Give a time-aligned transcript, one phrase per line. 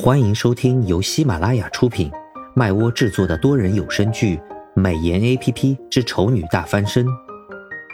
[0.00, 2.08] 欢迎收听由喜马拉雅出品、
[2.54, 4.36] 麦窝制作的多人有声剧
[4.72, 7.04] 《美颜 A P P 之丑女大翻身》，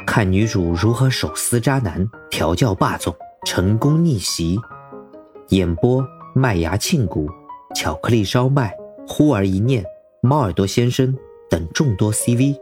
[0.07, 4.61] 看女主如何手撕渣男、调教霸总、成功逆袭。
[5.49, 7.27] 演播：麦芽庆谷、
[7.75, 8.77] 巧克力烧麦、
[9.09, 9.83] 忽而一念、
[10.21, 11.17] 猫耳朵先生
[11.49, 12.61] 等众多 C V。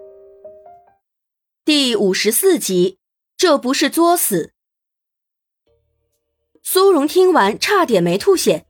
[1.64, 2.98] 第五十四集，
[3.36, 4.52] 这不是作死。
[6.62, 8.66] 苏荣听完，差点没吐血。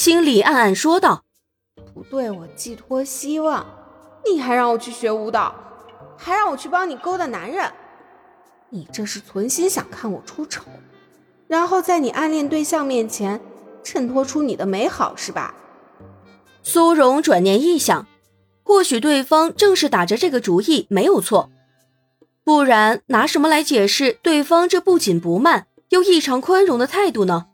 [0.00, 1.24] 心里暗暗说道
[1.92, 3.66] ：“不对我寄托希望，
[4.24, 5.54] 你还让我去学舞蹈，
[6.16, 7.70] 还让我去帮你勾搭男人，
[8.70, 10.62] 你这是存心想看我出丑，
[11.46, 13.42] 然后在你暗恋对象面前
[13.82, 15.54] 衬托出你的美好是吧？”
[16.64, 18.06] 苏荣转念一想，
[18.62, 21.50] 或许对方正是打着这个主意没有错，
[22.42, 27.48] 不然拿什么来解释对方这不紧不慢又异常宽容的态度呢？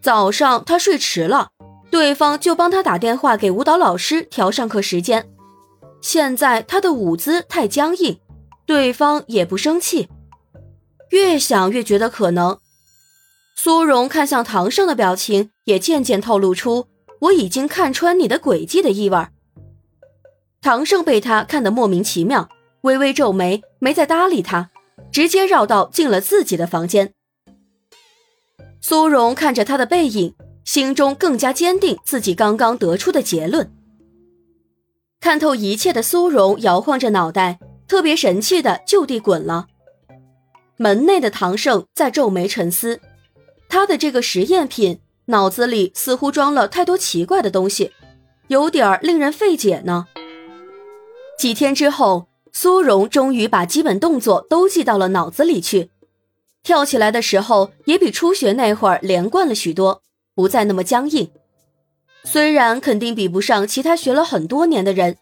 [0.00, 1.48] 早上他睡迟了，
[1.90, 5.28] 对方就帮他打电话给舞蹈老师调上课时间。
[6.00, 8.20] 现在他的舞姿太僵硬，
[8.66, 10.08] 对方也不生气。
[11.10, 12.58] 越想越觉得可能。
[13.56, 16.86] 苏荣看向唐胜的表情也渐渐透露出
[17.22, 19.26] 我已经看穿你的诡计的意味。
[20.60, 22.48] 唐胜被他看得莫名其妙，
[22.82, 24.70] 微微皱眉，没再搭理他，
[25.10, 27.14] 直接绕道进了自己的房间。
[28.80, 30.34] 苏荣看着他的背影，
[30.64, 33.72] 心中更加坚定自己刚刚得出的结论。
[35.20, 39.66] 看透一切的苏荣摇晃着脑袋，特别神气的就地滚了。
[40.76, 43.00] 门内的唐胜在皱眉沉思，
[43.68, 47.92] 他的这个实验品脑子里似乎装了太多奇怪的东西，
[48.46, 50.06] 有点令人费解呢。
[51.36, 55.90] 几天之后，苏荣终于把基本动作都记到了脑子里去。
[56.62, 60.02] 跳起来的时候也比初学那会儿连贯了许多，
[60.34, 61.30] 不再那么僵硬。
[62.24, 65.16] 虽然肯定比不上其他学了很多年的人，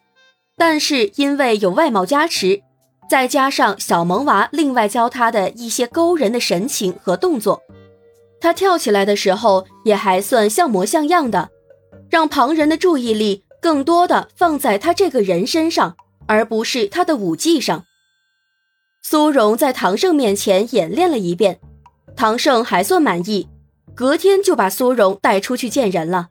[0.57, 2.63] 但是因为有外貌加持，
[3.09, 7.63] 再加上小萌娃另外教他的一些勾人的神情和动作，
[8.41, 11.51] 他跳起来的时候也还算像模像样的，
[12.11, 15.97] 让旁人的注意力更多的放在他这个人身上，
[16.27, 17.86] 而不是他的舞技上。
[19.09, 21.61] 苏荣在唐胜面前演练了一遍，
[22.17, 23.47] 唐胜还算满意，
[23.95, 26.31] 隔天就把苏荣带出去见人了。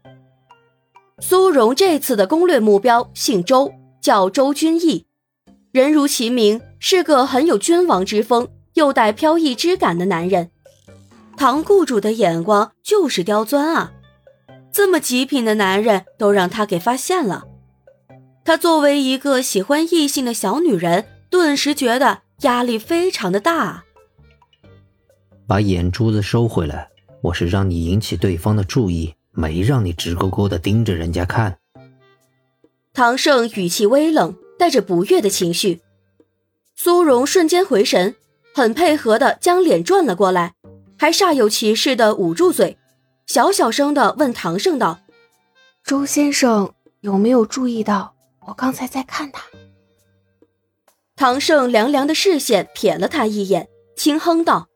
[1.19, 3.71] 苏荣这次的攻略目标姓周，
[4.01, 5.05] 叫周君逸，
[5.71, 10.51] 人如其名，是个很有君王之风又带飘逸之感的男人。
[11.37, 13.93] 唐雇主的眼光就是刁钻啊，
[14.73, 17.45] 这么极品的男人都让他给发现了。
[18.43, 22.24] 他作为一个喜欢异性的小女人，顿时觉得。
[22.41, 23.85] 压力非常的大，
[25.47, 26.89] 把眼珠子收回来。
[27.21, 31.57] 我是让你引起对方的注意，没让你直勾勾的盯着人家看。
[32.93, 35.81] 唐胜语气微冷，带着不悦的情绪。
[36.75, 38.15] 苏荣瞬间回神，
[38.53, 40.53] 很配合的将脸转了过来，
[40.99, 42.77] 还煞有其事的捂住嘴，
[43.25, 44.99] 小小声的问唐胜道
[45.83, 48.13] ：“周先生有没有注意到
[48.45, 49.41] 我刚才在看他？”
[51.17, 54.67] 唐胜凉凉的视线瞥了他一眼，轻哼道：“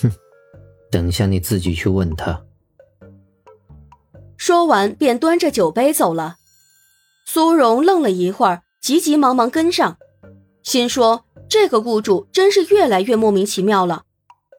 [0.00, 0.10] 哼，
[0.90, 2.42] 等下你自己去问他。”
[4.38, 6.36] 说完便端着酒杯走了。
[7.26, 9.98] 苏荣愣了一会儿，急急忙忙跟上，
[10.62, 14.04] 心说：“这个雇主真是越来越莫名其妙了，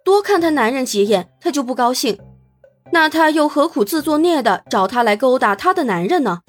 [0.04, 2.20] 多看他男人几眼他就不高兴，
[2.92, 6.42] 那他又何苦自作孽的找他来勾搭他的男人呢？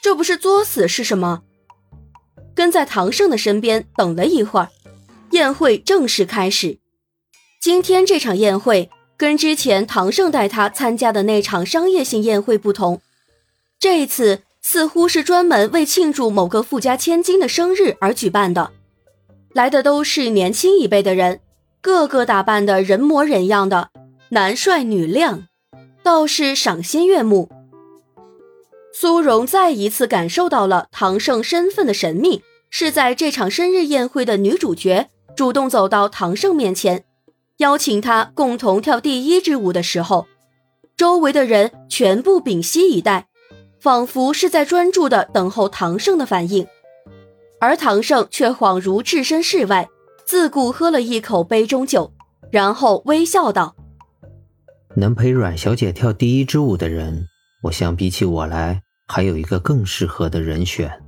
[0.00, 1.42] 这不是作死是什么？”
[2.54, 4.68] 跟在唐胜的身边等了一会儿，
[5.30, 6.78] 宴会正式开始。
[7.60, 13.00] 今天这场宴会跟之前唐胜带他参加的那场商业性宴会不同，
[13.78, 18.72] 这一次似乎是专门为庆祝某个富家千金的生日而举办的。
[19.52, 21.40] 来的都是年轻一辈的人，
[21.80, 23.90] 个个打扮的人模人样的，
[24.30, 25.46] 男帅女靓，
[26.02, 27.48] 倒是赏心悦目。
[28.94, 32.42] 苏荣再一次感受到了唐胜身份的神秘，
[32.74, 37.04] 是在这场生日宴会的女主角主动走到唐胜面前，
[37.58, 40.26] 邀请他共同跳第一支舞的时候，
[40.96, 43.28] 周围的人全部屏息以待，
[43.78, 46.66] 仿佛是在专注的等候唐胜的反应，
[47.60, 49.90] 而唐胜却恍如置身事外，
[50.24, 52.10] 自顾喝了一口杯中酒，
[52.50, 53.76] 然后微笑道
[54.96, 57.26] ：“能陪阮小姐跳第一支舞的人。”
[57.64, 61.01] 我想，比起我来，还有一个更适合的人选。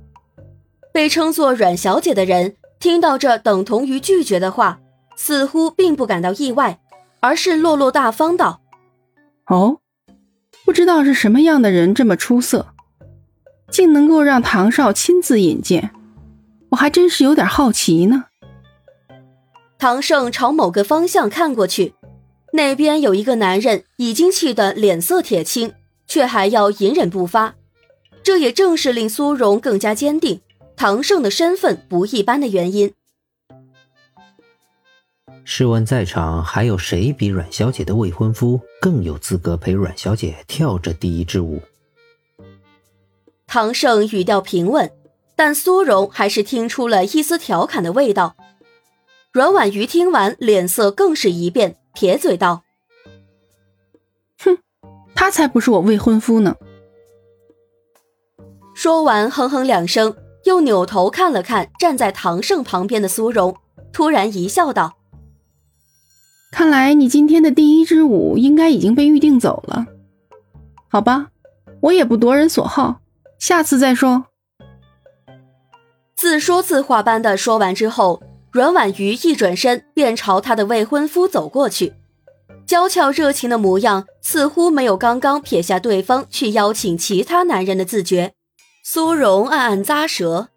[0.95, 4.79] 被称作阮小姐的人听到这等同于拒绝的话，
[5.17, 6.79] 似乎并不感到意外，
[7.19, 8.61] 而是落落大方道
[9.47, 9.79] ：“哦，
[10.63, 12.67] 不知道是什么样的人这么出色，
[13.69, 15.91] 竟能够让唐少亲自引荐，
[16.69, 18.27] 我还真是有点好奇呢。
[19.77, 21.93] 唐盛朝某个方向看过去，
[22.53, 25.73] 那边有一个男人，已经气得脸色铁青，
[26.07, 27.55] 却还要隐忍不发。
[28.23, 30.39] 这也正是令苏荣更加坚定
[30.77, 32.93] 唐胜的身份不一般的原因。
[35.43, 41.61] 试问在场还有谁比阮小姐的未婚夫更有资格陪阮小姐跳这第一支舞？
[43.45, 44.91] 唐胜语调平稳，
[45.35, 48.35] 但苏荣还是听出了一丝调侃的味道。
[49.31, 52.63] 阮婉瑜听完，脸色更是一变，撇嘴道
[54.43, 54.57] ：“哼，
[55.13, 56.55] 他才不是我未婚夫呢。”
[58.73, 63.57] 说完，哼哼两声，又扭头看了看站在唐胜旁边的苏荣，
[63.91, 64.97] 突然一笑，道
[66.51, 69.87] ：“看来你今天的第一支舞应该已经被预定走了。
[70.87, 71.29] 好吧，
[71.81, 73.01] 我也不夺人所好，
[73.39, 74.25] 下次再说。”
[76.15, 78.21] 自说自话般的说完之后，
[78.51, 81.93] 阮婉瑜一转身便朝他的未婚夫走过去，
[82.65, 88.33] 娇俏热情的模样似乎没有刚刚撇下对方去邀请其他男人的自觉。
[88.87, 90.49] 苏荣暗暗咂舌，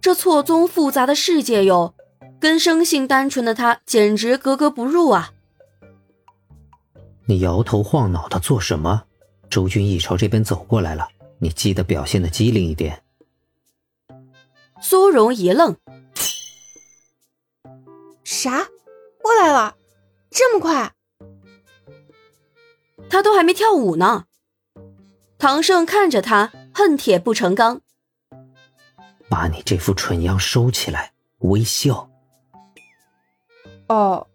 [0.00, 1.92] 这错综复杂的世界哟，
[2.38, 5.32] 跟生性单纯的他简直格格不入啊！
[7.26, 9.02] 你摇头晃脑的做什么？
[9.50, 11.08] 周君逸朝这边走过来了，
[11.40, 13.02] 你记得表现的机灵一点。
[14.80, 15.76] 苏荣一愣
[18.22, 18.68] ：“啥？
[19.20, 19.74] 过来了？
[20.30, 20.92] 这么快？
[23.10, 24.26] 他都还没跳舞呢。”
[25.40, 26.52] 唐胜看着他。
[26.74, 27.80] 恨铁不成钢，
[29.28, 32.10] 把你这副蠢样收起来，微笑。
[33.88, 34.26] 哦。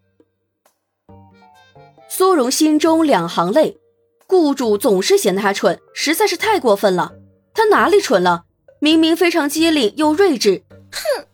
[2.08, 3.78] 苏荣心中两行泪，
[4.26, 7.12] 雇主总是嫌他蠢，实在是太过分了。
[7.52, 8.46] 他哪里蠢了？
[8.78, 10.64] 明明非常机灵又睿智。
[10.90, 11.26] 哼！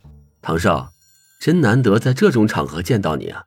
[0.43, 0.93] 唐少，
[1.41, 3.45] 真难得在这种场合见到你啊。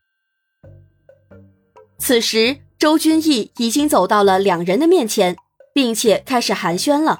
[1.97, 5.35] 此时，周君逸已经走到了两人的面前，
[5.73, 7.19] 并且开始寒暄了。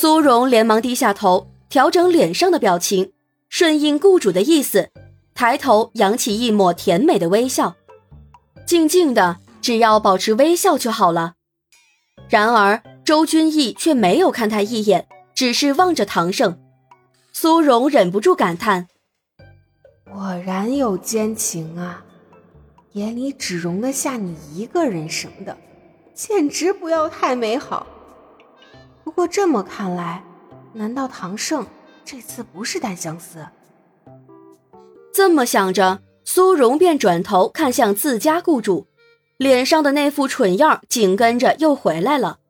[0.00, 3.10] 苏荣连忙低下头，调整脸上的表情，
[3.48, 4.90] 顺应雇主的意思，
[5.34, 7.74] 抬头扬起一抹甜美的微笑。
[8.64, 11.34] 静静的，只要保持微笑就好了。
[12.28, 16.60] 然而周君逸却没有看他一眼，只是望着唐胜。
[17.32, 18.86] 苏荣忍不住感叹
[20.08, 22.04] ：“果然有奸情啊，
[22.92, 25.58] 眼里只容得下你一个人什么的，
[26.14, 27.84] 简直不要太美好。”
[29.08, 30.22] 不过这么看来，
[30.74, 31.66] 难道唐胜
[32.04, 33.46] 这次不是单相思？
[35.14, 38.86] 这么想着，苏荣便转头看向自家雇主，
[39.38, 42.40] 脸上的那副蠢样紧跟着又回来了。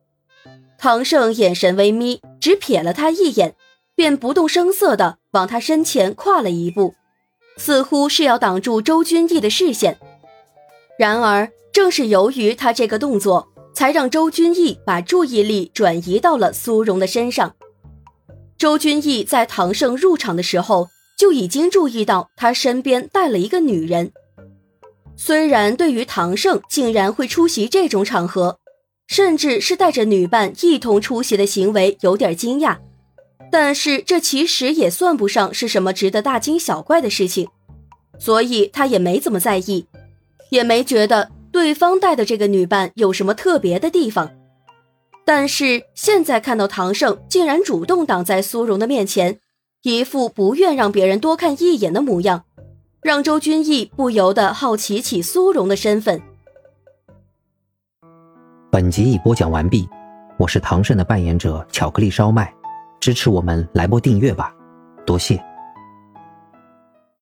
[0.79, 3.55] 唐胜眼神微眯，只瞥了他一眼，
[3.95, 6.97] 便不动声色地往他身前跨了一步，
[7.57, 9.97] 似乎是要挡住周君逸的视线。
[10.99, 13.48] 然而，正是由于他这个动作。
[13.79, 17.55] 才让周君逸把注意力转移到了苏荣的身上。
[18.59, 24.11] 周君逸在唐胜入场的时候就已经注意到他身边带了一个女人。
[25.17, 28.59] 虽然对于唐胜竟然会出席这种场合，
[29.07, 32.79] 甚至是带着女伴一同出席的行为有点惊讶，
[33.53, 37.49] 但是这其实也算不上是什么值得大惊小怪的事情，
[38.19, 39.87] 所以他也没怎么在意，
[40.51, 41.31] 也没觉得。
[41.53, 44.31] 对方带的这个女伴有什么特别的地方？
[45.25, 49.39] 但是现在看到唐胜竟然主动挡在苏荣的面前，
[49.83, 52.45] 一副不愿让别人多看一眼的模样，
[53.03, 56.21] 让周君逸不由得好奇起苏荣的身份。
[58.71, 59.89] 本集已播讲完毕，
[60.39, 62.53] 我是唐胜的扮演者巧克力烧麦，
[63.01, 64.55] 支持我们来波订阅吧，
[65.05, 65.48] 多谢。